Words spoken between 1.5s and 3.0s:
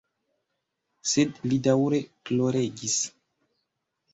li daŭre ploregis.